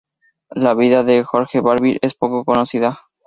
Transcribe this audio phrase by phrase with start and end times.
[0.55, 3.01] La vida de George Barbier es poco conocida.